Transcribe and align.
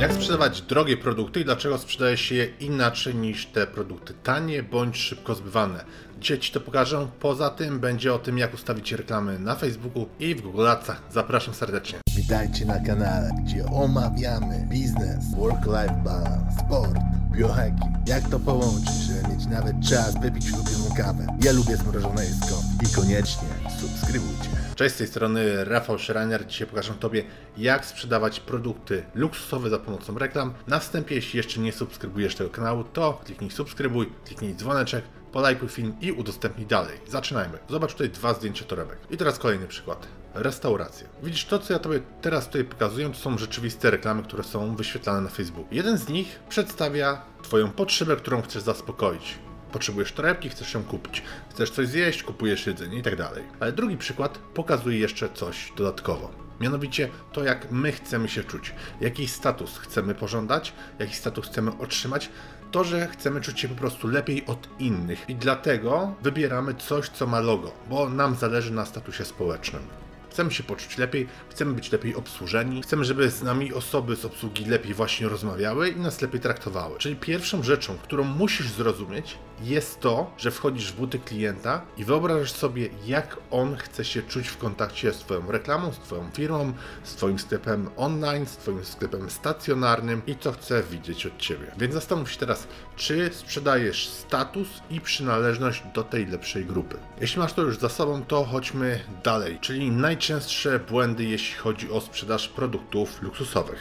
Jak 0.00 0.12
sprzedawać 0.12 0.62
drogie 0.62 0.96
produkty 0.96 1.40
i 1.40 1.44
dlaczego 1.44 1.78
sprzedaje 1.78 2.16
się 2.16 2.34
je 2.34 2.46
inaczej 2.60 3.14
niż 3.14 3.46
te 3.46 3.66
produkty 3.66 4.14
tanie 4.22 4.62
bądź 4.62 4.96
szybko 4.96 5.34
zbywane? 5.34 5.84
Dzisiaj 6.20 6.38
Ci 6.38 6.52
to 6.52 6.60
pokażę. 6.60 7.08
Poza 7.20 7.50
tym 7.50 7.80
będzie 7.80 8.14
o 8.14 8.18
tym, 8.18 8.38
jak 8.38 8.54
ustawić 8.54 8.92
reklamy 8.92 9.38
na 9.38 9.54
Facebooku 9.54 10.08
i 10.18 10.34
w 10.34 10.40
Google 10.40 10.68
Adsach. 10.68 11.02
Zapraszam 11.10 11.54
serdecznie. 11.54 11.98
Witajcie 12.16 12.64
na 12.64 12.80
kanale, 12.80 13.30
gdzie 13.44 13.66
omawiamy 13.66 14.66
biznes, 14.70 15.34
work-life 15.36 16.02
balance, 16.04 16.56
sport, 16.66 16.98
biohacking. 17.32 18.08
Jak 18.08 18.28
to 18.28 18.40
połączyć, 18.40 18.94
żeby 18.94 19.34
mieć 19.34 19.46
nawet 19.46 19.76
czas 19.88 20.20
wypić 20.20 20.52
ulubioną 20.52 20.94
kawę. 20.96 21.26
Ja 21.42 21.52
lubię 21.52 21.76
zmrożone 21.76 22.24
jedzko 22.24 22.62
i 22.84 22.94
koniecznie 22.94 23.48
subskrybujcie. 23.80 24.59
Cześć, 24.80 24.94
z 24.94 24.98
tej 24.98 25.06
strony 25.06 25.64
Rafał 25.64 25.98
Schreiner. 25.98 26.46
Dzisiaj 26.46 26.68
pokażę 26.68 26.94
Tobie, 27.00 27.24
jak 27.56 27.86
sprzedawać 27.86 28.40
produkty 28.40 29.02
luksusowe 29.14 29.70
za 29.70 29.78
pomocą 29.78 30.18
reklam. 30.18 30.54
Na 30.66 30.78
wstępie, 30.78 31.14
jeśli 31.14 31.36
jeszcze 31.36 31.60
nie 31.60 31.72
subskrybujesz 31.72 32.34
tego 32.34 32.50
kanału, 32.50 32.84
to 32.84 33.20
kliknij 33.24 33.50
subskrybuj, 33.50 34.12
kliknij 34.24 34.54
dzwoneczek, 34.54 35.04
polajkuj 35.32 35.68
film 35.68 35.94
i 36.00 36.12
udostępnij 36.12 36.66
dalej. 36.66 36.98
Zaczynajmy. 37.08 37.58
Zobacz 37.68 37.92
tutaj 37.92 38.10
dwa 38.10 38.34
zdjęcia 38.34 38.64
torebek. 38.64 38.98
I 39.10 39.16
teraz 39.16 39.38
kolejny 39.38 39.66
przykład. 39.66 40.06
Restauracje. 40.34 41.08
Widzisz, 41.22 41.44
to 41.44 41.58
co 41.58 41.72
ja 41.72 41.78
Tobie 41.78 42.00
teraz 42.20 42.46
tutaj 42.46 42.64
pokazuję, 42.64 43.08
to 43.08 43.16
są 43.16 43.38
rzeczywiste 43.38 43.90
reklamy, 43.90 44.22
które 44.22 44.44
są 44.44 44.76
wyświetlane 44.76 45.20
na 45.20 45.30
Facebooku. 45.30 45.74
Jeden 45.74 45.98
z 45.98 46.08
nich 46.08 46.40
przedstawia 46.48 47.22
Twoją 47.42 47.70
potrzebę, 47.70 48.16
którą 48.16 48.42
chcesz 48.42 48.62
zaspokoić. 48.62 49.38
Potrzebujesz 49.72 50.12
torebki, 50.12 50.48
chcesz 50.48 50.74
ją 50.74 50.84
kupić. 50.84 51.22
Chcesz 51.50 51.70
coś 51.70 51.88
zjeść, 51.88 52.22
kupujesz 52.22 52.66
jedzenie 52.66 52.98
i 52.98 53.02
tak 53.02 53.16
dalej. 53.16 53.44
Ale 53.60 53.72
drugi 53.72 53.96
przykład 53.96 54.38
pokazuje 54.38 54.98
jeszcze 54.98 55.28
coś 55.34 55.72
dodatkowo. 55.76 56.30
Mianowicie 56.60 57.08
to, 57.32 57.44
jak 57.44 57.70
my 57.70 57.92
chcemy 57.92 58.28
się 58.28 58.44
czuć, 58.44 58.74
jaki 59.00 59.28
status 59.28 59.78
chcemy 59.78 60.14
pożądać, 60.14 60.72
jaki 60.98 61.14
status 61.14 61.46
chcemy 61.46 61.78
otrzymać, 61.78 62.30
to, 62.70 62.84
że 62.84 63.06
chcemy 63.06 63.40
czuć 63.40 63.60
się 63.60 63.68
po 63.68 63.74
prostu 63.74 64.08
lepiej 64.08 64.46
od 64.46 64.68
innych 64.78 65.24
i 65.28 65.34
dlatego 65.34 66.14
wybieramy 66.22 66.74
coś, 66.74 67.08
co 67.08 67.26
ma 67.26 67.40
logo, 67.40 67.72
bo 67.90 68.08
nam 68.08 68.34
zależy 68.34 68.72
na 68.72 68.84
statusie 68.84 69.24
społecznym. 69.24 69.82
Chcemy 70.30 70.50
się 70.50 70.62
poczuć 70.62 70.98
lepiej, 70.98 71.28
chcemy 71.50 71.72
być 71.72 71.92
lepiej 71.92 72.14
obsłużeni, 72.14 72.82
chcemy, 72.82 73.04
żeby 73.04 73.30
z 73.30 73.42
nami 73.42 73.74
osoby 73.74 74.16
z 74.16 74.24
obsługi 74.24 74.64
lepiej 74.64 74.94
właśnie 74.94 75.28
rozmawiały 75.28 75.88
i 75.88 76.00
nas 76.00 76.22
lepiej 76.22 76.40
traktowały. 76.40 76.98
Czyli 76.98 77.16
pierwszą 77.16 77.62
rzeczą, 77.62 77.98
którą 77.98 78.24
musisz 78.24 78.68
zrozumieć, 78.68 79.38
jest 79.62 80.00
to, 80.00 80.30
że 80.38 80.50
wchodzisz 80.50 80.92
w 80.92 80.96
buty 80.96 81.18
klienta 81.18 81.82
i 81.96 82.04
wyobrażasz 82.04 82.52
sobie, 82.52 82.88
jak 83.06 83.36
on 83.50 83.76
chce 83.76 84.04
się 84.04 84.22
czuć 84.22 84.48
w 84.48 84.58
kontakcie 84.58 85.12
z 85.12 85.18
Twoją 85.18 85.50
reklamą, 85.50 85.92
z 85.92 85.98
Twoją 85.98 86.30
firmą, 86.30 86.72
z 87.04 87.14
Twoim 87.14 87.38
sklepem 87.38 87.90
online, 87.96 88.46
z 88.46 88.56
Twoim 88.56 88.84
sklepem 88.84 89.30
stacjonarnym 89.30 90.22
i 90.26 90.36
co 90.36 90.52
chce 90.52 90.82
widzieć 90.82 91.26
od 91.26 91.38
Ciebie. 91.38 91.66
Więc 91.78 91.94
zastanów 91.94 92.32
się 92.32 92.38
teraz, 92.38 92.66
czy 92.96 93.30
sprzedajesz 93.32 94.08
status 94.08 94.68
i 94.90 95.00
przynależność 95.00 95.82
do 95.94 96.04
tej 96.04 96.26
lepszej 96.26 96.64
grupy. 96.66 96.96
Jeśli 97.20 97.38
masz 97.38 97.52
to 97.52 97.62
już 97.62 97.78
za 97.78 97.88
sobą, 97.88 98.22
to 98.22 98.44
chodźmy 98.44 99.00
dalej, 99.24 99.58
czyli 99.60 99.90
najczęstsze 99.90 100.78
błędy, 100.78 101.24
jeśli 101.24 101.56
chodzi 101.56 101.90
o 101.90 102.00
sprzedaż 102.00 102.48
produktów 102.48 103.22
luksusowych. 103.22 103.80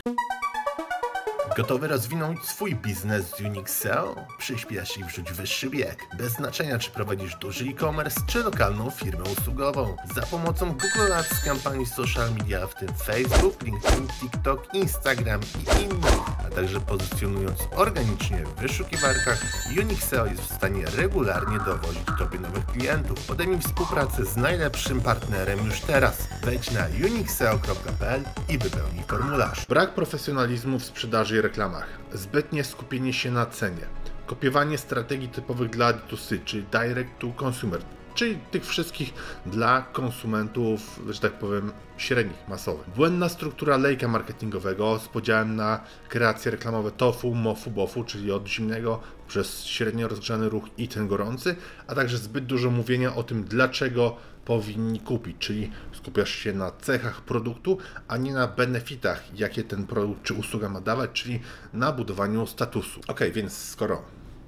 Gotowy 1.57 1.87
rozwinąć 1.87 2.45
swój 2.45 2.75
biznes 2.75 3.25
z 3.37 3.41
Unixel? 3.41 4.05
Przyśpiesz 4.37 4.97
i 4.97 5.03
wrzuć 5.03 5.31
wyższy 5.31 5.69
bieg. 5.69 6.05
Bez 6.17 6.31
znaczenia, 6.31 6.79
czy 6.79 6.91
prowadzisz 6.91 7.35
duży 7.35 7.65
e-commerce, 7.65 8.21
czy 8.27 8.43
lokalną 8.43 8.89
firmę 8.89 9.23
usługową. 9.23 9.95
Za 10.15 10.21
pomocą 10.21 10.71
Google 10.71 11.13
Ads, 11.13 11.43
kampanii 11.45 11.85
social 11.85 12.31
media, 12.33 12.67
w 12.67 12.75
tym 12.75 12.89
Facebook, 12.93 13.63
LinkedIn, 13.63 14.07
TikTok, 14.07 14.73
Instagram 14.73 15.41
i 15.41 15.83
innych, 15.83 16.21
a 16.47 16.55
także 16.55 16.79
pozycjonując 16.79 17.59
organicznie 17.75 18.45
w 18.45 18.61
wyszukiwarkach, 18.61 19.45
Unixel 19.79 20.29
jest 20.29 20.41
w 20.41 20.55
stanie 20.55 20.85
regularnie 20.97 21.59
dowozić 21.59 22.03
Tobie 22.19 22.39
nowych 22.39 22.65
klientów. 22.65 23.27
Podejmij 23.27 23.59
współpracę 23.59 24.25
z 24.25 24.37
najlepszym 24.37 25.01
partnerem 25.01 25.65
już 25.65 25.79
teraz. 25.79 26.17
Wejdź 26.43 26.71
na 26.71 26.85
unixel.pl 27.05 28.23
i 28.49 28.57
wypełnij 28.57 29.03
formularz. 29.07 29.65
Brak 29.65 29.93
profesjonalizmu 29.93 30.79
w 30.79 30.85
sprzedaży 30.85 31.38
reklamach, 31.41 31.87
zbytnie 32.13 32.63
skupienie 32.63 33.13
się 33.13 33.31
na 33.31 33.45
cenie, 33.45 33.85
kopiowanie 34.27 34.77
strategii 34.77 35.29
typowych 35.29 35.69
dla 35.69 35.93
D2C, 35.93 36.39
czyli 36.45 36.63
direct 36.71 37.19
to 37.19 37.27
consumer, 37.45 37.81
czyli 38.15 38.37
tych 38.51 38.65
wszystkich 38.65 39.13
dla 39.45 39.81
konsumentów, 39.81 40.99
że 41.09 41.19
tak 41.19 41.33
powiem, 41.33 41.71
średnich, 41.97 42.47
masowych. 42.47 42.89
Błędna 42.95 43.29
struktura 43.29 43.77
lejka 43.77 44.07
marketingowego 44.07 44.99
z 44.99 45.07
podziałem 45.07 45.55
na 45.55 45.83
kreacje 46.09 46.51
reklamowe 46.51 46.91
tofu, 46.91 47.35
mofu, 47.35 47.71
bofu, 47.71 48.03
czyli 48.03 48.31
od 48.31 48.47
zimnego 48.47 48.99
przez 49.27 49.65
średnio 49.65 50.07
rozgrzany 50.07 50.49
ruch 50.49 50.63
i 50.77 50.87
ten 50.87 51.07
gorący, 51.07 51.55
a 51.87 51.95
także 51.95 52.17
zbyt 52.17 52.45
dużo 52.45 52.71
mówienia 52.71 53.15
o 53.15 53.23
tym, 53.23 53.43
dlaczego 53.43 54.15
powinni 54.45 54.99
kupić, 54.99 55.35
czyli 55.39 55.71
skupiasz 55.99 56.29
się 56.29 56.53
na 56.53 56.71
cechach 56.71 57.21
produktu, 57.21 57.77
a 58.07 58.17
nie 58.17 58.33
na 58.33 58.47
benefitach, 58.47 59.39
jakie 59.39 59.63
ten 59.63 59.87
produkt 59.87 60.23
czy 60.23 60.33
usługa 60.33 60.69
ma 60.69 60.81
dawać, 60.81 61.09
czyli 61.13 61.39
na 61.73 61.91
budowaniu 61.91 62.47
statusu. 62.47 63.01
Ok, 63.07 63.19
więc 63.33 63.57
skoro 63.57 64.01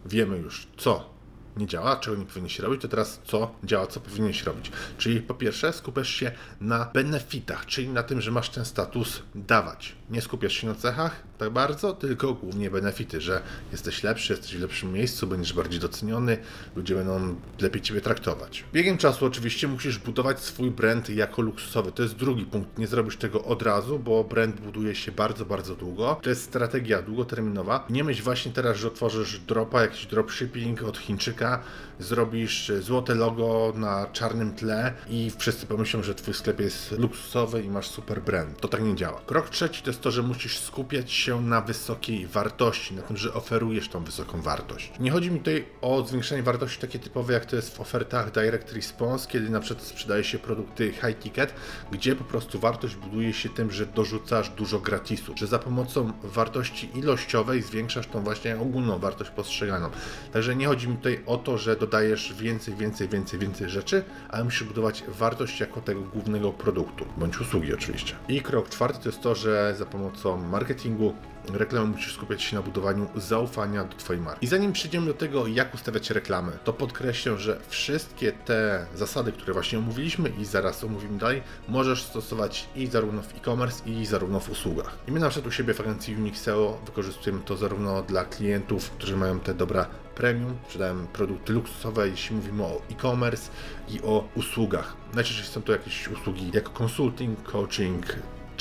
wiemy 0.06 0.38
już, 0.38 0.68
co 0.78 1.10
nie 1.58 1.68
działa, 1.68 1.96
czego 1.96 2.18
nie 2.18 2.26
powinieneś 2.26 2.60
robić, 2.60 2.82
to 2.82 2.88
teraz 2.88 3.22
co 3.26 3.56
działa, 3.64 3.88
co 3.88 4.00
powinieneś 4.00 4.44
robić. 4.44 4.72
Czyli 4.98 5.22
po 5.22 5.34
pierwsze 5.34 5.74
skupiasz 5.74 6.10
się 6.10 6.32
na 6.62 6.86
benefitach, 6.86 7.66
czyli 7.66 7.90
na 7.90 8.04
tym, 8.04 8.22
że 8.22 8.32
masz 8.32 8.50
ten 8.50 8.66
status 8.66 9.22
dawać. 9.36 9.96
Nie 10.10 10.22
skupiasz 10.22 10.54
się 10.54 10.68
na 10.68 10.76
cechach 10.76 11.24
tak 11.42 11.50
bardzo, 11.50 11.94
tylko 11.94 12.34
głównie 12.34 12.72
benefity, 12.72 13.22
że 13.22 13.42
jesteś 13.72 14.04
lepszy, 14.04 14.34
jesteś 14.34 14.58
w 14.58 14.62
lepszym 14.62 14.94
miejscu, 14.94 15.28
będziesz 15.28 15.54
bardziej 15.54 15.80
doceniony, 15.80 16.38
ludzie 16.76 16.96
będą 16.96 17.36
lepiej 17.62 17.82
Ciebie 17.82 18.02
traktować. 18.02 18.64
Biegiem 18.74 18.98
czasu 18.98 19.26
oczywiście 19.26 19.68
musisz 19.68 19.98
budować 19.98 20.40
swój 20.40 20.72
brand 20.72 21.10
jako 21.10 21.42
luksusowy. 21.42 21.92
To 21.92 22.04
jest 22.04 22.16
drugi 22.16 22.46
punkt. 22.46 22.78
Nie 22.78 22.88
zrobisz 22.88 23.18
tego 23.18 23.44
od 23.44 23.62
razu, 23.62 24.00
bo 24.00 24.24
brand 24.24 24.62
buduje 24.62 24.96
się 24.96 25.12
bardzo, 25.12 25.46
bardzo 25.46 25.76
długo. 25.76 26.20
To 26.22 26.30
jest 26.30 26.44
strategia 26.44 27.02
długoterminowa. 27.02 27.86
Nie 27.90 28.04
myśl 28.04 28.24
właśnie 28.24 28.52
teraz, 28.52 28.78
że 28.78 28.88
otworzysz 28.88 29.40
dropa, 29.40 29.82
jakiś 29.82 30.06
dropshipping 30.06 30.84
od 30.84 30.98
Chińczyka, 30.98 31.64
zrobisz 32.00 32.72
złote 32.80 33.16
logo 33.16 33.74
na 33.76 34.08
czarnym 34.14 34.56
tle 34.56 34.94
i 35.10 35.32
wszyscy 35.38 35.66
pomyślą, 35.66 36.04
że 36.04 36.16
Twój 36.16 36.34
sklep 36.34 36.60
jest 36.60 36.92
luksusowy 36.92 37.64
i 37.64 37.70
masz 37.70 37.88
super 37.88 38.22
brand. 38.22 38.60
To 38.60 38.68
tak 38.68 38.84
nie 38.84 38.96
działa. 38.96 39.22
Krok 39.26 39.50
trzeci 39.50 39.82
to 39.84 39.90
jest 39.90 40.02
to, 40.02 40.12
że 40.12 40.22
musisz 40.22 40.60
skupiać 40.60 41.12
się 41.12 41.31
na 41.40 41.62
wysokiej 41.62 42.28
wartości, 42.28 42.94
na 42.94 43.02
tym, 43.02 43.18
że 43.18 43.34
oferujesz 43.34 43.90
tą 43.90 44.04
wysoką 44.04 44.42
wartość. 44.42 44.92
Nie 45.00 45.12
chodzi 45.12 45.32
mi 45.32 45.40
tutaj 45.40 45.66
o 45.82 46.08
zwiększenie 46.08 46.44
wartości 46.44 46.82
takie 46.82 47.00
typowe, 47.00 47.34
jak 47.34 47.46
to 47.46 47.56
jest 47.56 47.78
w 47.78 47.82
ofertach 47.82 48.32
Direct 48.32 48.74
Response, 48.74 49.30
kiedy 49.30 49.50
na 49.50 49.60
przykład 49.60 49.88
sprzedaje 49.88 50.24
się 50.24 50.40
produkty 50.40 50.92
high 50.92 51.20
ticket, 51.20 51.54
gdzie 51.92 52.16
po 52.16 52.24
prostu 52.24 52.60
wartość 52.60 52.96
buduje 52.96 53.34
się 53.34 53.50
tym, 53.50 53.72
że 53.72 53.86
dorzucasz 53.86 54.50
dużo 54.50 54.80
gratisu, 54.80 55.34
że 55.38 55.48
za 55.48 55.60
pomocą 55.60 56.14
wartości 56.24 56.90
ilościowej 56.96 57.62
zwiększasz 57.62 58.08
tą 58.08 58.24
właśnie 58.24 58.60
ogólną 58.60 59.00
wartość 59.00 59.32
postrzeganą. 59.32 59.90
Także 60.34 60.56
nie 60.56 60.68
chodzi 60.68 60.88
mi 60.88 60.98
tutaj 60.98 61.24
o 61.26 61.38
to, 61.38 61.58
że 61.58 61.76
dodajesz 61.76 62.34
więcej, 62.34 62.76
więcej, 62.76 63.10
więcej, 63.10 63.40
więcej 63.40 63.70
rzeczy, 63.70 64.04
ale 64.30 64.44
musisz 64.44 64.64
budować 64.64 65.04
wartość 65.08 65.60
jako 65.60 65.82
tego 65.82 66.02
głównego 66.02 66.54
produktu, 66.54 67.06
bądź 67.18 67.42
usługi 67.42 67.74
oczywiście. 67.74 68.16
I 68.28 68.42
krok 68.42 68.70
czwarty 68.70 69.00
to 69.04 69.10
jest 69.10 69.22
to, 69.22 69.36
że 69.36 69.76
za 69.78 69.86
pomocą 69.86 70.38
marketingu 70.38 71.16
reklamy 71.54 71.88
musisz 71.88 72.14
skupiać 72.14 72.44
się 72.44 72.56
na 72.56 72.62
budowaniu 72.62 73.10
zaufania 73.16 73.84
do 73.84 73.98
Twojej 73.98 74.22
marki. 74.22 74.46
I 74.46 74.50
zanim 74.50 74.74
przejdziemy 74.74 75.08
do 75.08 75.14
tego, 75.14 75.48
jak 75.48 75.74
ustawiać 75.74 76.10
reklamy, 76.10 76.52
to 76.64 76.74
podkreślę, 76.74 77.38
że 77.38 77.60
wszystkie 77.68 78.32
te 78.32 78.86
zasady, 78.96 79.32
które 79.32 79.54
właśnie 79.54 79.80
omówiliśmy 79.80 80.30
i 80.30 80.46
zaraz 80.46 80.84
omówimy 80.84 81.18
dalej, 81.18 81.44
możesz 81.68 82.04
stosować 82.04 82.70
i 82.76 82.88
zarówno 82.88 83.22
w 83.22 83.36
e-commerce, 83.38 83.90
i 83.90 84.06
zarówno 84.06 84.40
w 84.40 84.50
usługach. 84.50 84.98
I 85.08 85.12
my 85.12 85.20
na 85.20 85.30
przykład 85.30 85.48
u 85.48 85.52
siebie 85.52 85.74
w 85.74 85.82
agencji 85.82 86.16
Unixeo 86.16 86.80
wykorzystujemy 86.86 87.42
to 87.46 87.58
zarówno 87.58 88.04
dla 88.04 88.26
klientów, 88.26 88.90
którzy 88.90 89.18
mają 89.18 89.40
te 89.40 89.54
dobra 89.54 89.86
premium, 90.16 90.58
sprzedają 90.66 91.08
produkty 91.08 91.54
luksusowe, 91.54 92.10
jeśli 92.10 92.36
mówimy 92.36 92.64
o 92.64 92.82
e-commerce 92.92 93.52
i 93.90 94.02
o 94.02 94.28
usługach. 94.36 94.96
Najczęściej 95.14 95.46
są 95.46 95.62
to 95.62 95.72
jakieś 95.72 96.08
usługi 96.08 96.52
jak 96.54 96.82
consulting, 96.82 97.44
coaching, 97.44 98.06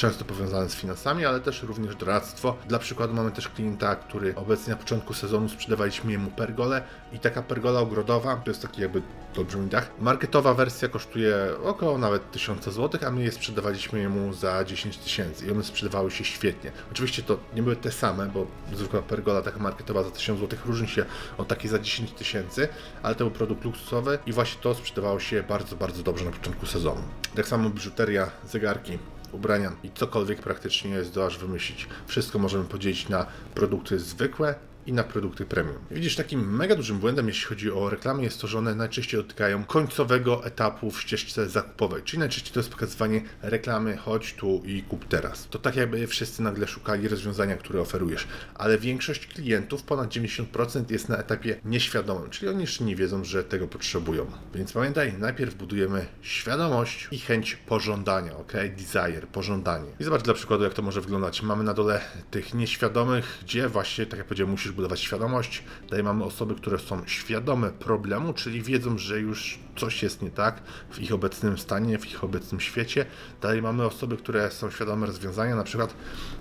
często 0.00 0.25
powiązane 0.25 0.69
z 0.69 0.75
finansami, 0.75 1.25
ale 1.25 1.41
też 1.41 1.62
również 1.62 1.97
doradztwo. 1.97 2.56
Dla 2.69 2.79
przykładu 2.79 3.14
mamy 3.14 3.31
też 3.31 3.49
klienta, 3.49 3.97
który 3.97 4.35
obecnie 4.35 4.70
na 4.70 4.76
początku 4.76 5.14
sezonu 5.14 5.49
sprzedawaliśmy 5.49 6.19
mu 6.19 6.31
pergolę 6.31 6.82
i 7.12 7.19
taka 7.19 7.43
pergola 7.43 7.81
ogrodowa, 7.81 8.37
to 8.37 8.50
jest 8.50 8.62
taki 8.62 8.82
jakby 8.82 9.02
olbrzymi 9.38 9.69
dach. 9.69 9.91
Marketowa 10.00 10.55
wersja 10.55 10.88
kosztuje 10.88 11.37
około 11.64 11.99
nawet 11.99 12.31
1000 12.31 12.64
zł, 12.64 13.00
a 13.06 13.11
my 13.11 13.23
je 13.23 13.32
sprzedawaliśmy 13.32 14.08
mu 14.08 14.32
za 14.32 14.64
10 14.64 14.99
tysięcy 14.99 15.47
i 15.47 15.50
one 15.50 15.64
sprzedawały 15.64 16.11
się 16.11 16.25
świetnie. 16.25 16.73
Oczywiście 16.93 17.23
to 17.23 17.38
nie 17.55 17.62
były 17.62 17.76
te 17.76 17.93
same, 17.93 18.26
bo 18.26 18.46
zwykła 18.75 19.03
pergola 19.03 19.43
taka 19.43 19.58
marketowa 19.58 20.03
za 20.03 20.11
1000 20.11 20.41
zł 20.41 20.58
różni 20.67 20.88
się 20.88 21.05
od 21.38 21.49
takiej 21.49 21.70
za 21.70 21.79
10 21.79 22.12
tysięcy, 22.12 22.69
ale 23.03 23.14
to 23.14 23.25
był 23.25 23.31
produkt 23.31 23.64
luksusowy 23.64 24.19
i 24.26 24.32
właśnie 24.32 24.62
to 24.62 24.75
sprzedawało 24.75 25.20
się 25.20 25.43
bardzo, 25.43 25.76
bardzo 25.76 26.03
dobrze 26.03 26.25
na 26.25 26.31
początku 26.31 26.67
sezonu. 26.67 27.03
Tak 27.37 27.49
samo 27.49 27.70
biżuteria, 27.70 28.31
zegarki, 28.49 28.99
ubrania 29.32 29.73
i 29.82 29.91
cokolwiek 29.91 30.43
praktycznie 30.43 31.05
zdołasz 31.05 31.38
wymyślić. 31.38 31.88
Wszystko 32.06 32.38
możemy 32.38 32.65
podzielić 32.65 33.09
na 33.09 33.27
produkty 33.55 33.99
zwykłe 33.99 34.55
i 34.91 34.93
na 34.93 35.05
produkty 35.05 35.47
premium. 35.47 35.79
Widzisz, 35.91 36.17
takim 36.17 36.57
mega 36.57 36.77
dużym 36.77 36.99
błędem, 36.99 37.29
jeśli 37.29 37.47
chodzi 37.47 37.73
o 37.73 37.91
reklamy, 37.91 38.23
jest 38.23 38.41
to, 38.41 38.47
że 38.47 38.59
one 38.59 38.75
najczęściej 38.75 39.23
dotykają 39.23 39.65
końcowego 39.65 40.45
etapu 40.45 40.91
w 40.91 41.01
ścieżce 41.01 41.49
zakupowej, 41.49 42.03
czyli 42.03 42.21
najczęściej 42.21 42.55
to 42.55 42.61
jest 42.61 42.71
pokazywanie 42.71 43.23
reklamy 43.43 43.97
chodź 43.97 44.35
tu 44.35 44.63
i 44.65 44.83
kup 44.83 45.09
teraz. 45.09 45.49
To 45.51 45.59
tak 45.59 45.77
jakby 45.77 46.07
wszyscy 46.07 46.43
nagle 46.43 46.67
szukali 46.67 47.09
rozwiązania, 47.09 47.57
które 47.57 47.81
oferujesz, 47.81 48.27
ale 48.55 48.79
większość 48.79 49.27
klientów, 49.27 49.83
ponad 49.83 50.11
90% 50.11 50.91
jest 50.91 51.09
na 51.09 51.17
etapie 51.17 51.61
nieświadomym, 51.65 52.31
czyli 52.31 52.49
oni 52.49 52.61
jeszcze 52.61 52.85
nie 52.85 52.97
wiedzą, 52.97 53.25
że 53.25 53.45
tego 53.45 53.69
potrzebują. 53.69 54.27
Więc 54.55 54.73
pamiętaj, 54.73 55.15
najpierw 55.19 55.55
budujemy 55.55 56.07
świadomość 56.23 57.09
i 57.11 57.19
chęć 57.19 57.57
pożądania, 57.57 58.37
ok? 58.37 58.53
Desire, 58.77 59.27
pożądanie. 59.33 59.91
I 60.01 60.05
zobacz 60.05 60.23
dla 60.23 60.35
przykładu, 60.35 60.65
jak 60.65 60.75
to 60.75 60.83
może 60.83 61.01
wyglądać. 61.01 61.43
Mamy 61.43 61.65
na 61.65 61.75
dole 61.75 62.01
tych 62.31 62.55
nieświadomych, 62.55 63.39
gdzie 63.43 63.69
właśnie, 63.69 64.07
tak 64.07 64.19
jak 64.19 64.27
powiedziałem, 64.27 64.51
musisz 64.51 64.73
budować 64.81 65.00
świadomość. 65.00 65.62
Tutaj 65.82 66.03
mamy 66.03 66.25
osoby, 66.25 66.55
które 66.55 66.79
są 66.79 67.03
świadome 67.06 67.71
problemu, 67.71 68.32
czyli 68.32 68.62
wiedzą, 68.62 68.99
że 68.99 69.21
już 69.21 69.59
coś 69.77 70.03
jest 70.03 70.23
nie 70.23 70.31
tak 70.31 70.62
w 70.91 70.99
ich 70.99 71.12
obecnym 71.12 71.59
stanie, 71.59 71.99
w 71.99 72.06
ich 72.06 72.25
obecnym 72.25 72.61
świecie. 72.61 73.06
Dalej 73.43 73.62
mamy 73.62 73.85
osoby, 73.85 74.17
które 74.17 74.50
są 74.50 74.71
świadome 74.71 75.06
rozwiązania, 75.06 75.56
na 75.56 75.65
przykład 75.65 75.94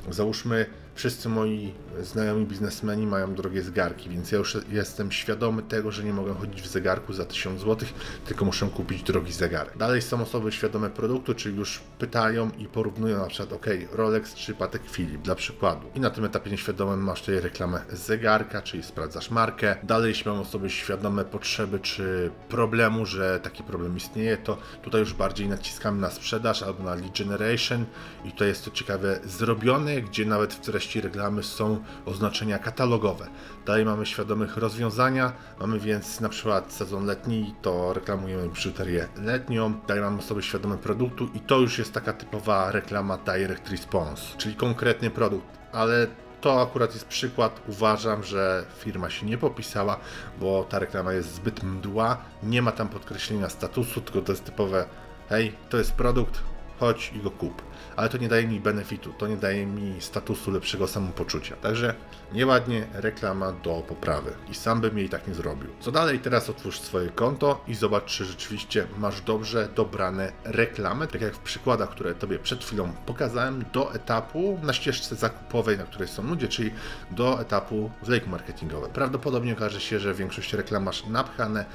załóżmy 0.09 0.65
wszyscy 0.95 1.29
moi 1.29 1.73
znajomi 2.01 2.45
biznesmeni 2.45 3.07
mają 3.07 3.35
drogie 3.35 3.61
zegarki, 3.61 4.09
więc 4.09 4.31
ja 4.31 4.37
już 4.37 4.57
jestem 4.71 5.11
świadomy 5.11 5.63
tego, 5.63 5.91
że 5.91 6.03
nie 6.03 6.13
mogę 6.13 6.33
chodzić 6.33 6.61
w 6.61 6.67
zegarku 6.67 7.13
za 7.13 7.25
1000 7.25 7.61
zł, 7.61 7.89
tylko 8.25 8.45
muszę 8.45 8.69
kupić 8.75 9.03
drogi 9.03 9.33
zegarek. 9.33 9.77
Dalej 9.77 10.01
są 10.01 10.21
osoby 10.21 10.51
świadome 10.51 10.89
produktu, 10.89 11.35
czyli 11.35 11.57
już 11.57 11.79
pytają 11.99 12.51
i 12.57 12.65
porównują 12.65 13.17
na 13.17 13.27
przykład, 13.27 13.53
ok, 13.53 13.65
Rolex 13.91 14.35
czy 14.35 14.53
Patek 14.53 14.81
Philip 14.91 15.21
dla 15.21 15.35
przykładu. 15.35 15.87
I 15.95 15.99
na 15.99 16.09
tym 16.09 16.25
etapie 16.25 16.51
nieświadomym 16.51 17.03
masz 17.03 17.19
tutaj 17.19 17.39
reklamę 17.39 17.81
zegarka, 17.91 18.61
czyli 18.61 18.83
sprawdzasz 18.83 19.31
markę. 19.31 19.75
Dalej 19.83 20.09
jeśli 20.09 20.31
mam 20.31 20.39
osoby 20.39 20.69
świadome 20.69 21.25
potrzeby 21.25 21.79
czy 21.79 22.31
problemu, 22.49 23.05
że 23.05 23.39
taki 23.39 23.63
problem 23.63 23.97
istnieje, 23.97 24.37
to 24.37 24.57
tutaj 24.81 24.99
już 24.99 25.13
bardziej 25.13 25.49
naciskamy 25.49 26.01
na 26.01 26.09
sprzedaż 26.09 26.63
albo 26.63 26.83
na 26.83 26.95
lead 26.95 27.17
generation 27.19 27.85
i 28.25 28.31
tutaj 28.31 28.47
jest 28.47 28.65
to 28.65 28.71
ciekawe 28.71 29.19
zrobione, 29.25 30.01
gdzie 30.01 30.25
nawet 30.25 30.53
w 30.53 30.59
treści 30.59 30.78
treści 30.79 31.01
reklamy 31.01 31.43
są 31.43 31.83
oznaczenia 32.05 32.59
katalogowe. 32.59 33.27
Dalej 33.65 33.85
mamy 33.85 34.05
świadomych 34.05 34.57
rozwiązania, 34.57 35.31
mamy 35.59 35.79
więc 35.79 36.19
na 36.19 36.29
przykład 36.29 36.73
sezon 36.73 37.05
letni, 37.05 37.55
to 37.61 37.93
reklamujemy 37.93 38.49
biżuterię 38.49 39.07
letnią, 39.15 39.73
dalej 39.87 40.03
mamy 40.03 40.19
osoby 40.19 40.43
świadome 40.43 40.77
produktu 40.77 41.29
i 41.33 41.39
to 41.39 41.59
już 41.59 41.79
jest 41.79 41.93
taka 41.93 42.13
typowa 42.13 42.71
reklama 42.71 43.17
direct 43.17 43.69
response, 43.69 44.37
czyli 44.37 44.55
konkretny 44.55 45.09
produkt, 45.09 45.59
ale 45.71 46.07
to 46.41 46.61
akurat 46.61 46.93
jest 46.93 47.07
przykład. 47.07 47.61
Uważam, 47.67 48.23
że 48.23 48.65
firma 48.77 49.09
się 49.09 49.25
nie 49.25 49.37
popisała, 49.37 49.99
bo 50.39 50.63
ta 50.63 50.79
reklama 50.79 51.13
jest 51.13 51.35
zbyt 51.35 51.63
mdła. 51.63 52.17
Nie 52.43 52.61
ma 52.61 52.71
tam 52.71 52.89
podkreślenia 52.89 53.49
statusu, 53.49 54.01
tylko 54.01 54.21
to 54.21 54.31
jest 54.31 54.45
typowe: 54.45 54.85
hej, 55.29 55.55
to 55.69 55.77
jest 55.77 55.91
produkt, 55.93 56.41
chodź 56.79 57.11
i 57.15 57.19
go 57.19 57.31
kup 57.31 57.61
ale 57.99 58.09
to 58.09 58.17
nie 58.17 58.27
daje 58.27 58.47
mi 58.47 58.59
benefitu, 58.59 59.13
to 59.13 59.27
nie 59.27 59.37
daje 59.37 59.65
mi 59.65 60.01
statusu 60.01 60.51
lepszego 60.51 60.87
samopoczucia. 60.87 61.55
Także 61.55 61.95
nieładnie 62.33 62.87
reklama 62.93 63.51
do 63.51 63.83
poprawy 63.87 64.31
i 64.49 64.55
sam 64.55 64.81
bym 64.81 64.97
jej 64.97 65.09
tak 65.09 65.27
nie 65.27 65.33
zrobił. 65.33 65.69
Co 65.79 65.91
dalej? 65.91 66.19
Teraz 66.19 66.49
otwórz 66.49 66.79
swoje 66.79 67.09
konto 67.09 67.63
i 67.67 67.75
zobacz, 67.75 68.05
czy 68.05 68.25
rzeczywiście 68.25 68.87
masz 68.97 69.21
dobrze 69.21 69.69
dobrane 69.75 70.31
reklamy, 70.43 71.07
tak 71.07 71.21
jak 71.21 71.35
w 71.35 71.39
przykładach, 71.39 71.89
które 71.89 72.15
Tobie 72.15 72.39
przed 72.39 72.63
chwilą 72.63 72.91
pokazałem, 73.05 73.65
do 73.73 73.93
etapu 73.93 74.59
na 74.63 74.73
ścieżce 74.73 75.15
zakupowej, 75.15 75.77
na 75.77 75.83
której 75.83 76.07
są 76.07 76.23
ludzie, 76.23 76.47
czyli 76.47 76.71
do 77.11 77.41
etapu 77.41 77.91
w 78.03 78.09
lejku 78.09 78.29
marketingowym. 78.29 78.91
Prawdopodobnie 78.91 79.53
okaże 79.53 79.81
się, 79.81 79.99
że 79.99 80.13
większość 80.13 80.53
reklam 80.53 80.83
masz 80.83 81.05
napchane 81.05 81.65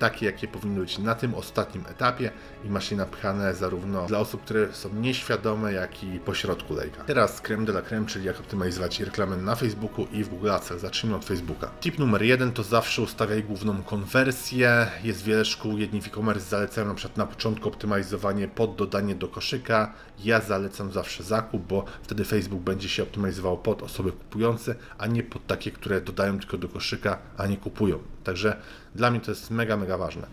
takie, 0.00 0.26
jakie 0.26 0.48
powinny 0.48 0.80
być 0.80 0.98
na 0.98 1.14
tym 1.14 1.34
ostatnim 1.34 1.84
etapie 1.86 2.30
i 2.64 2.70
masz 2.70 2.90
je 2.90 2.96
napchane 2.96 3.54
zarówno 3.54 4.06
dla 4.06 4.18
osób, 4.18 4.42
które 4.42 4.72
są 4.72 4.94
nieświadome, 4.94 5.72
jak 5.72 6.04
i 6.04 6.20
pośrodku 6.20 6.74
lejka. 6.74 7.04
Teraz 7.04 7.40
creme 7.40 7.64
de 7.64 7.72
la 7.72 7.82
creme, 7.82 8.06
czyli 8.06 8.24
jak 8.24 8.40
optymalizować 8.40 9.00
reklamę 9.00 9.36
na 9.36 9.54
Facebooku 9.54 10.06
i 10.12 10.24
w 10.24 10.28
Google 10.28 10.50
Adsach. 10.50 10.78
Zacznijmy 10.78 11.16
od 11.16 11.24
Facebooka. 11.24 11.70
Tip 11.80 11.98
numer 11.98 12.22
jeden 12.22 12.52
to 12.52 12.62
zawsze 12.62 13.02
ustawiaj 13.02 13.44
główną 13.44 13.82
konwersję. 13.82 14.86
Jest 15.04 15.22
wiele 15.22 15.44
szkół, 15.44 15.78
jedni 15.78 16.00
w 16.00 16.06
e-commerce 16.06 16.50
zalecają 16.50 16.86
na 16.86 16.94
przykład 16.94 17.16
na 17.16 17.26
początku 17.26 17.68
optymalizowanie 17.68 18.48
pod 18.48 18.76
dodanie 18.76 19.14
do 19.14 19.28
koszyka. 19.28 19.92
Ja 20.24 20.40
zalecam 20.40 20.92
zawsze 20.92 21.22
zakup, 21.22 21.62
bo 21.66 21.84
wtedy 22.02 22.24
Facebook 22.24 22.60
będzie 22.60 22.88
się 22.88 23.02
optymalizował 23.02 23.58
pod 23.58 23.82
osoby 23.82 24.12
kupujące, 24.12 24.74
a 24.98 25.06
nie 25.06 25.22
pod 25.22 25.46
takie, 25.46 25.70
które 25.70 26.00
dodają 26.00 26.38
tylko 26.38 26.58
do 26.58 26.68
koszyka, 26.68 27.18
a 27.36 27.46
nie 27.46 27.56
kupują. 27.56 27.98
Także 28.30 28.56
dla 28.94 29.10
mnie 29.10 29.20
to 29.20 29.30
jest 29.30 29.50
mega, 29.50 29.76
mega 29.76 29.98
ważne. 29.98 30.26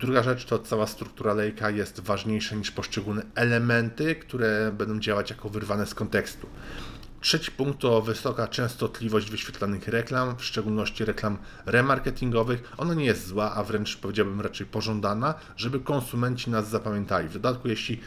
Druga 0.00 0.22
rzecz 0.22 0.44
to 0.44 0.58
cała 0.58 0.86
struktura 0.86 1.34
lejka 1.34 1.70
jest 1.70 2.00
ważniejsza 2.00 2.56
niż 2.56 2.70
poszczególne 2.70 3.22
elementy, 3.34 4.14
które 4.14 4.72
będą 4.78 5.00
działać 5.00 5.30
jako 5.30 5.48
wyrwane 5.48 5.86
z 5.86 5.94
kontekstu. 5.94 6.46
Trzeci 7.20 7.50
punkt 7.50 7.80
to 7.80 8.02
wysoka 8.02 8.48
częstotliwość 8.48 9.30
wyświetlanych 9.30 9.88
reklam, 9.88 10.36
w 10.36 10.44
szczególności 10.44 11.04
reklam 11.04 11.38
remarketingowych. 11.66 12.72
Ona 12.76 12.94
nie 12.94 13.04
jest 13.04 13.26
zła, 13.26 13.54
a 13.54 13.64
wręcz 13.64 13.96
powiedziałbym 13.96 14.40
raczej 14.40 14.66
pożądana, 14.66 15.34
żeby 15.56 15.80
konsumenci 15.80 16.50
nas 16.50 16.68
zapamiętali. 16.68 17.28
W 17.28 17.32
dodatku, 17.32 17.68
jeśli 17.68 18.00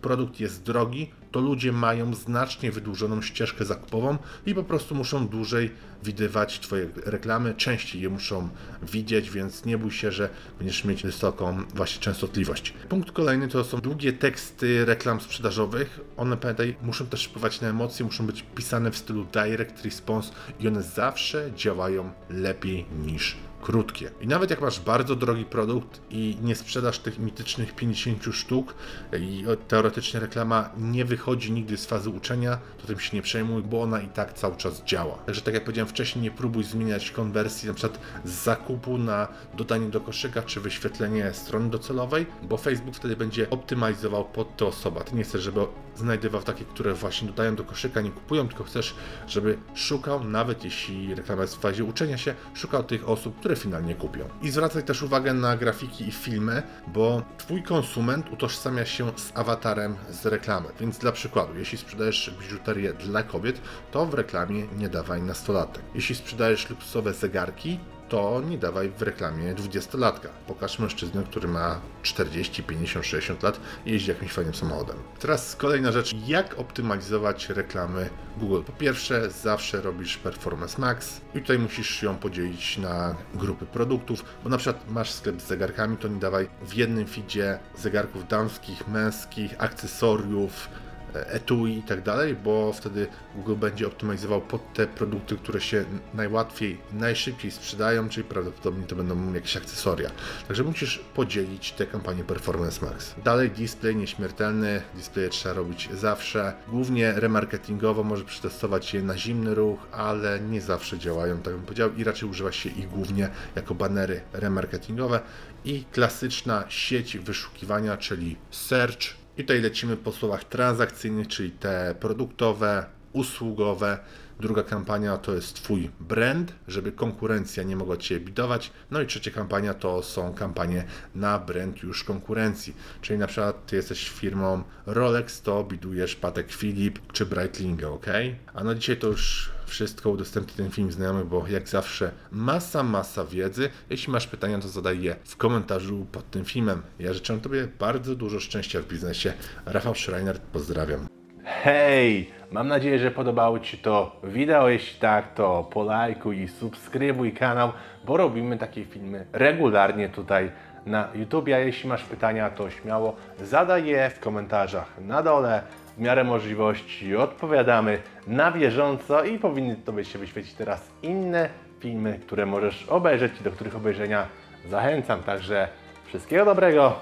produkt 0.00 0.40
jest 0.40 0.62
drogi, 0.62 1.10
to 1.32 1.40
ludzie 1.40 1.72
mają 1.72 2.14
znacznie 2.14 2.72
wydłużoną 2.72 3.22
ścieżkę 3.22 3.64
zakupową 3.64 4.18
i 4.46 4.54
po 4.54 4.64
prostu 4.64 4.94
muszą 4.94 5.28
dłużej 5.28 5.70
widywać 6.04 6.60
Twoje 6.60 6.88
reklamy, 7.04 7.54
częściej 7.54 8.02
je 8.02 8.08
muszą 8.08 8.48
widzieć, 8.82 9.30
więc 9.30 9.64
nie 9.64 9.78
bój 9.78 9.90
się, 9.90 10.12
że 10.12 10.28
będziesz 10.58 10.84
mieć 10.84 11.02
wysoką 11.02 11.62
właśnie 11.74 12.02
częstotliwość. 12.02 12.74
Punkt 12.88 13.12
kolejny 13.12 13.48
to 13.48 13.64
są 13.64 13.80
długie 13.80 14.12
teksty 14.12 14.84
reklam 14.84 15.20
sprzedażowych. 15.20 16.00
One, 16.16 16.36
pamiętaj, 16.36 16.76
muszą 16.82 17.06
też 17.06 17.24
wpływać 17.24 17.60
na 17.60 17.68
emocje, 17.68 18.04
muszą 18.04 18.26
być 18.26 18.44
pisane 18.54 18.90
w 18.90 18.96
stylu 18.96 19.24
direct 19.24 19.84
response 19.84 20.32
i 20.60 20.68
one 20.68 20.82
zawsze 20.82 21.50
działają 21.56 22.10
lepiej 22.30 22.86
niż 23.06 23.36
krótkie. 23.62 24.10
I 24.20 24.26
nawet 24.26 24.50
jak 24.50 24.60
masz 24.60 24.80
bardzo 24.80 25.16
drogi 25.16 25.44
produkt 25.44 26.00
i 26.10 26.36
nie 26.42 26.54
sprzedasz 26.54 26.98
tych 26.98 27.18
mitycznych 27.18 27.74
50 27.74 28.24
sztuk 28.32 28.74
i 29.18 29.44
teoretycznie 29.68 30.20
reklama 30.20 30.70
nie 30.78 31.04
wychodzi 31.04 31.52
nigdy 31.52 31.76
z 31.76 31.86
fazy 31.86 32.10
uczenia, 32.10 32.58
to 32.80 32.86
tym 32.86 33.00
się 33.00 33.16
nie 33.16 33.22
przejmuj, 33.22 33.62
bo 33.62 33.82
ona 33.82 34.00
i 34.00 34.08
tak 34.08 34.32
cały 34.32 34.56
czas 34.56 34.82
działa. 34.84 35.14
Także 35.14 35.40
tak 35.40 35.54
jak 35.54 35.64
powiedziałem 35.64 35.88
wcześniej, 35.88 36.22
nie 36.22 36.30
próbuj 36.30 36.64
zmieniać 36.64 37.10
konwersji 37.10 37.68
na 37.68 37.74
przykład 37.74 38.00
z 38.24 38.30
zakupu 38.30 38.98
na 38.98 39.28
dodanie 39.54 39.88
do 39.88 40.00
koszyka 40.00 40.42
czy 40.42 40.60
wyświetlenie 40.60 41.32
strony 41.34 41.70
docelowej, 41.70 42.26
bo 42.42 42.56
Facebook 42.56 42.96
wtedy 42.96 43.16
będzie 43.16 43.50
optymalizował 43.50 44.24
pod 44.24 44.56
tę 44.56 44.66
osobę. 44.66 45.00
Ty 45.04 45.16
nie 45.16 45.24
chcesz, 45.24 45.42
żeby 45.42 45.60
znajdywał 45.96 46.42
takie, 46.42 46.64
które 46.64 46.94
właśnie 46.94 47.28
dodają 47.28 47.56
do 47.56 47.64
koszyka, 47.64 48.00
nie 48.00 48.10
kupują, 48.10 48.48
tylko 48.48 48.64
chcesz, 48.64 48.94
żeby 49.28 49.58
szukał, 49.74 50.24
nawet 50.24 50.64
jeśli 50.64 51.14
reklama 51.14 51.42
jest 51.42 51.56
w 51.56 51.60
fazie 51.60 51.84
uczenia 51.84 52.18
się, 52.18 52.34
szukał 52.54 52.84
tych 52.84 53.08
osób, 53.08 53.38
które 53.38 53.51
finalnie 53.56 53.94
kupią. 53.94 54.28
I 54.42 54.50
zwracaj 54.50 54.82
też 54.82 55.02
uwagę 55.02 55.34
na 55.34 55.56
grafiki 55.56 56.08
i 56.08 56.12
filmy, 56.12 56.62
bo 56.86 57.22
Twój 57.38 57.62
konsument 57.62 58.32
utożsamia 58.32 58.84
się 58.84 59.12
z 59.16 59.32
awatarem 59.34 59.96
z 60.10 60.26
reklamy. 60.26 60.68
Więc 60.80 60.98
dla 60.98 61.12
przykładu, 61.12 61.58
jeśli 61.58 61.78
sprzedajesz 61.78 62.34
biżuterię 62.40 62.92
dla 62.92 63.22
kobiet, 63.22 63.60
to 63.90 64.06
w 64.06 64.14
reklamie 64.14 64.66
nie 64.76 64.88
dawaj 64.88 65.22
nastolatek. 65.22 65.82
Jeśli 65.94 66.14
sprzedajesz 66.14 66.70
luksusowe 66.70 67.14
zegarki, 67.14 67.78
to 68.12 68.42
nie 68.48 68.58
dawaj 68.58 68.90
w 68.90 69.02
reklamie 69.02 69.54
20-latka. 69.54 70.28
Pokaż 70.46 70.78
mężczyznę, 70.78 71.22
który 71.30 71.48
ma 71.48 71.80
40, 72.02 72.62
50, 72.62 73.06
60 73.06 73.42
lat 73.42 73.60
i 73.86 73.92
jeździ 73.92 74.08
jakimś 74.08 74.32
fajnym 74.32 74.54
samochodem. 74.54 74.96
Teraz 75.20 75.56
kolejna 75.56 75.92
rzecz, 75.92 76.14
jak 76.26 76.58
optymalizować 76.58 77.48
reklamy 77.48 78.10
Google. 78.36 78.62
Po 78.62 78.72
pierwsze, 78.72 79.30
zawsze 79.30 79.80
robisz 79.80 80.16
Performance 80.16 80.80
Max 80.80 81.20
i 81.34 81.40
tutaj 81.40 81.58
musisz 81.58 82.02
ją 82.02 82.16
podzielić 82.16 82.78
na 82.78 83.14
grupy 83.34 83.66
produktów, 83.66 84.24
bo 84.44 84.50
na 84.50 84.56
przykład 84.56 84.90
masz 84.90 85.10
sklep 85.10 85.40
z 85.40 85.46
zegarkami, 85.46 85.96
to 85.96 86.08
nie 86.08 86.20
dawaj 86.20 86.48
w 86.62 86.74
jednym 86.74 87.06
feedzie 87.06 87.58
zegarków 87.78 88.28
damskich, 88.28 88.88
męskich, 88.88 89.54
akcesoriów, 89.58 90.68
etui 91.14 91.78
i 91.78 91.82
tak 91.82 92.02
dalej, 92.02 92.34
bo 92.34 92.72
wtedy 92.72 93.06
Google 93.34 93.54
będzie 93.54 93.86
optymalizował 93.86 94.40
pod 94.40 94.72
te 94.72 94.86
produkty, 94.86 95.36
które 95.36 95.60
się 95.60 95.84
najłatwiej, 96.14 96.78
najszybciej 96.92 97.50
sprzedają, 97.50 98.08
czyli 98.08 98.24
prawdopodobnie 98.24 98.86
to 98.86 98.96
będą 98.96 99.32
jakieś 99.32 99.56
akcesoria. 99.56 100.10
Także 100.48 100.64
musisz 100.64 100.98
podzielić 101.14 101.72
te 101.72 101.86
kampanie 101.86 102.24
Performance 102.24 102.86
Max. 102.86 103.14
Dalej 103.24 103.50
display 103.50 103.96
nieśmiertelny, 103.96 104.82
display 104.94 105.30
trzeba 105.30 105.54
robić 105.54 105.88
zawsze. 105.94 106.52
Głównie 106.68 107.12
remarketingowo 107.12 108.02
może 108.02 108.24
przetestować 108.24 108.94
je 108.94 109.02
na 109.02 109.18
zimny 109.18 109.54
ruch, 109.54 109.80
ale 109.92 110.40
nie 110.40 110.60
zawsze 110.60 110.98
działają, 110.98 111.38
tak 111.38 111.54
bym 111.54 111.62
powiedział, 111.62 111.94
i 111.96 112.04
raczej 112.04 112.28
używa 112.28 112.52
się 112.52 112.68
ich 112.68 112.88
głównie 112.88 113.28
jako 113.56 113.74
banery 113.74 114.20
remarketingowe 114.32 115.20
i 115.64 115.84
klasyczna 115.92 116.64
sieć 116.68 117.18
wyszukiwania, 117.18 117.96
czyli 117.96 118.36
search, 118.50 119.21
I 119.38 119.42
tutaj 119.42 119.60
lecimy 119.60 119.96
po 119.96 120.12
słowach 120.12 120.44
transakcyjnych, 120.44 121.28
czyli 121.28 121.50
te 121.50 121.94
produktowe, 122.00 122.86
usługowe. 123.12 123.98
Druga 124.42 124.62
kampania 124.62 125.16
to 125.16 125.34
jest 125.34 125.54
Twój 125.54 125.90
brand, 126.00 126.52
żeby 126.68 126.92
konkurencja 126.92 127.62
nie 127.62 127.76
mogła 127.76 127.96
Cię 127.96 128.20
bidować. 128.20 128.70
No 128.90 129.00
i 129.00 129.06
trzecia 129.06 129.30
kampania 129.30 129.74
to 129.74 130.02
są 130.02 130.34
kampanie 130.34 130.84
na 131.14 131.38
brand 131.38 131.82
już 131.82 132.04
konkurencji. 132.04 132.76
Czyli 133.00 133.18
na 133.18 133.26
przykład 133.26 133.66
Ty 133.66 133.76
jesteś 133.76 134.08
firmą 134.08 134.62
Rolex, 134.86 135.42
to 135.42 135.64
bidujesz 135.64 136.16
Patek 136.16 136.52
Philip 136.52 137.12
czy 137.12 137.26
Breitling, 137.26 137.84
ok? 137.84 138.06
A 138.54 138.64
na 138.64 138.74
dzisiaj 138.74 138.96
to 138.96 139.06
już 139.06 139.50
wszystko. 139.66 140.10
Udostępnię 140.10 140.54
ten 140.56 140.70
film 140.70 140.92
znajomych, 140.92 141.26
bo 141.26 141.48
jak 141.48 141.68
zawsze 141.68 142.12
masa, 142.30 142.82
masa 142.82 143.24
wiedzy. 143.24 143.70
Jeśli 143.90 144.12
masz 144.12 144.26
pytania, 144.26 144.58
to 144.58 144.68
zadaj 144.68 145.02
je 145.02 145.16
w 145.24 145.36
komentarzu 145.36 146.06
pod 146.12 146.30
tym 146.30 146.44
filmem. 146.44 146.82
Ja 146.98 147.14
życzę 147.14 147.40
Tobie 147.40 147.68
bardzo 147.78 148.14
dużo 148.14 148.40
szczęścia 148.40 148.80
w 148.80 148.88
biznesie. 148.88 149.32
Rafał 149.66 149.94
Schreiner, 149.94 150.40
pozdrawiam. 150.40 151.06
Hej! 151.44 152.41
Mam 152.52 152.68
nadzieję, 152.68 152.98
że 152.98 153.10
podobało 153.10 153.60
Ci 153.60 153.78
to 153.78 154.16
wideo. 154.24 154.68
Jeśli 154.68 155.00
tak, 155.00 155.34
to 155.34 155.68
polajkuj 155.70 156.40
i 156.40 156.48
subskrybuj 156.48 157.32
kanał, 157.32 157.72
bo 158.04 158.16
robimy 158.16 158.58
takie 158.58 158.84
filmy 158.84 159.26
regularnie 159.32 160.08
tutaj 160.08 160.50
na 160.86 161.08
YouTube. 161.14 161.48
A 161.48 161.58
jeśli 161.58 161.88
masz 161.88 162.04
pytania, 162.04 162.50
to 162.50 162.70
śmiało 162.70 163.16
zadaj 163.40 163.86
je 163.86 164.10
w 164.10 164.20
komentarzach 164.20 165.00
na 165.00 165.22
dole. 165.22 165.62
W 165.96 166.00
miarę 166.00 166.24
możliwości 166.24 167.16
odpowiadamy 167.16 167.98
na 168.26 168.52
bieżąco 168.52 169.24
i 169.24 169.38
powinny 169.38 169.76
Tobie 169.76 170.04
się 170.04 170.18
wyświecić 170.18 170.54
teraz 170.54 170.90
inne 171.02 171.48
filmy, 171.80 172.18
które 172.26 172.46
możesz 172.46 172.84
obejrzeć 172.88 173.32
i 173.40 173.44
do 173.44 173.50
których 173.50 173.76
obejrzenia 173.76 174.26
zachęcam. 174.68 175.22
Także 175.22 175.68
wszystkiego 176.06 176.44
dobrego 176.44 176.92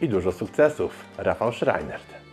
i 0.00 0.08
dużo 0.08 0.32
sukcesów. 0.32 1.04
Rafał 1.18 1.52
Schreiner. 1.52 2.23